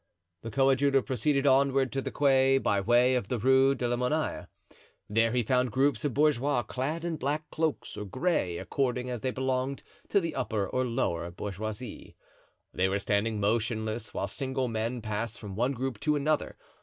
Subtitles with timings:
[0.41, 4.47] The coadjutor proceeded onward to the quay by way of the Rue de la Monnaie;
[5.07, 9.29] there he found groups of bourgeois clad in black cloaks or gray, according as they
[9.29, 12.15] belonged to the upper or lower bourgeoisie.
[12.73, 16.57] They were standing motionless, while single men passed from one group to another.